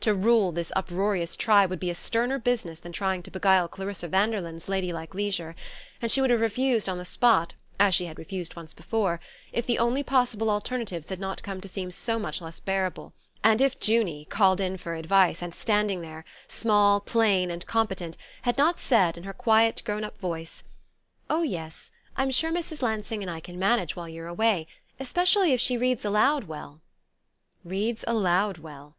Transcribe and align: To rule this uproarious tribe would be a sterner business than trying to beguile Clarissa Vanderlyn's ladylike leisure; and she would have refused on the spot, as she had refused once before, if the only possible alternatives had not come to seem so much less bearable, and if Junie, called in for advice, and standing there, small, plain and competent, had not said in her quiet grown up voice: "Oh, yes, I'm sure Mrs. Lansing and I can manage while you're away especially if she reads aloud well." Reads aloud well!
To 0.00 0.14
rule 0.14 0.52
this 0.52 0.72
uproarious 0.74 1.36
tribe 1.36 1.68
would 1.68 1.80
be 1.80 1.90
a 1.90 1.94
sterner 1.94 2.38
business 2.38 2.80
than 2.80 2.92
trying 2.92 3.22
to 3.24 3.30
beguile 3.30 3.68
Clarissa 3.68 4.08
Vanderlyn's 4.08 4.70
ladylike 4.70 5.14
leisure; 5.14 5.54
and 6.00 6.10
she 6.10 6.22
would 6.22 6.30
have 6.30 6.40
refused 6.40 6.88
on 6.88 6.96
the 6.96 7.04
spot, 7.04 7.52
as 7.78 7.94
she 7.94 8.06
had 8.06 8.18
refused 8.18 8.56
once 8.56 8.72
before, 8.72 9.20
if 9.52 9.66
the 9.66 9.78
only 9.78 10.02
possible 10.02 10.48
alternatives 10.48 11.10
had 11.10 11.20
not 11.20 11.42
come 11.42 11.60
to 11.60 11.68
seem 11.68 11.90
so 11.90 12.18
much 12.18 12.40
less 12.40 12.58
bearable, 12.58 13.12
and 13.44 13.60
if 13.60 13.76
Junie, 13.86 14.24
called 14.24 14.62
in 14.62 14.78
for 14.78 14.94
advice, 14.94 15.42
and 15.42 15.52
standing 15.52 16.00
there, 16.00 16.24
small, 16.48 16.98
plain 16.98 17.50
and 17.50 17.66
competent, 17.66 18.16
had 18.44 18.56
not 18.56 18.80
said 18.80 19.18
in 19.18 19.24
her 19.24 19.34
quiet 19.34 19.82
grown 19.84 20.04
up 20.04 20.16
voice: 20.16 20.62
"Oh, 21.28 21.42
yes, 21.42 21.90
I'm 22.16 22.30
sure 22.30 22.50
Mrs. 22.50 22.80
Lansing 22.80 23.20
and 23.22 23.30
I 23.30 23.40
can 23.40 23.58
manage 23.58 23.94
while 23.94 24.08
you're 24.08 24.26
away 24.26 24.68
especially 24.98 25.52
if 25.52 25.60
she 25.60 25.76
reads 25.76 26.02
aloud 26.02 26.44
well." 26.44 26.80
Reads 27.62 28.06
aloud 28.08 28.56
well! 28.56 28.94